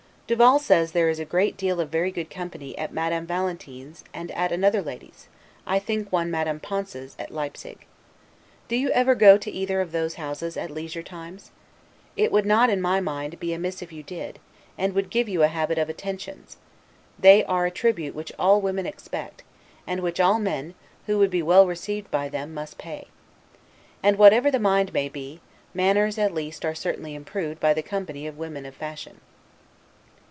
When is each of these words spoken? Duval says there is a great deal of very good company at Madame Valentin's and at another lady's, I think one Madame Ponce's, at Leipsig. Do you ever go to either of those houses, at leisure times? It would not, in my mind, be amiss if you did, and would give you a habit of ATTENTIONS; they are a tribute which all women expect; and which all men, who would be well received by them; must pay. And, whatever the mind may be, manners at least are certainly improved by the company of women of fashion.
Duval 0.31 0.59
says 0.59 0.93
there 0.93 1.09
is 1.09 1.19
a 1.19 1.25
great 1.25 1.57
deal 1.57 1.81
of 1.81 1.89
very 1.89 2.09
good 2.09 2.29
company 2.29 2.77
at 2.77 2.93
Madame 2.93 3.27
Valentin's 3.27 4.05
and 4.13 4.31
at 4.31 4.49
another 4.53 4.81
lady's, 4.81 5.27
I 5.67 5.77
think 5.77 6.09
one 6.09 6.31
Madame 6.31 6.61
Ponce's, 6.61 7.17
at 7.19 7.31
Leipsig. 7.31 7.85
Do 8.69 8.77
you 8.77 8.91
ever 8.91 9.13
go 9.13 9.37
to 9.37 9.51
either 9.51 9.81
of 9.81 9.91
those 9.91 10.13
houses, 10.13 10.55
at 10.55 10.71
leisure 10.71 11.03
times? 11.03 11.51
It 12.15 12.31
would 12.31 12.45
not, 12.45 12.69
in 12.69 12.79
my 12.81 13.01
mind, 13.01 13.41
be 13.41 13.51
amiss 13.51 13.81
if 13.81 13.91
you 13.91 14.03
did, 14.03 14.39
and 14.77 14.93
would 14.93 15.09
give 15.09 15.27
you 15.27 15.43
a 15.43 15.47
habit 15.49 15.77
of 15.77 15.89
ATTENTIONS; 15.89 16.55
they 17.19 17.43
are 17.43 17.65
a 17.65 17.69
tribute 17.71 18.15
which 18.15 18.31
all 18.39 18.61
women 18.61 18.85
expect; 18.85 19.43
and 19.85 19.99
which 19.99 20.21
all 20.21 20.39
men, 20.39 20.75
who 21.07 21.17
would 21.19 21.29
be 21.29 21.43
well 21.43 21.67
received 21.67 22.09
by 22.09 22.29
them; 22.29 22.53
must 22.53 22.77
pay. 22.77 23.07
And, 24.01 24.17
whatever 24.17 24.49
the 24.49 24.59
mind 24.59 24.93
may 24.93 25.09
be, 25.09 25.41
manners 25.73 26.17
at 26.17 26.33
least 26.33 26.63
are 26.63 26.73
certainly 26.73 27.15
improved 27.15 27.59
by 27.59 27.73
the 27.73 27.83
company 27.83 28.25
of 28.27 28.37
women 28.37 28.65
of 28.65 28.73
fashion. 28.73 29.19